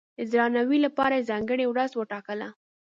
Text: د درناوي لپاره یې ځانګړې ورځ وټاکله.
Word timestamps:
د 0.19 0.19
درناوي 0.33 0.77
لپاره 0.85 1.13
یې 1.17 1.27
ځانګړې 1.29 1.65
ورځ 1.67 1.91
وټاکله. 1.95 2.47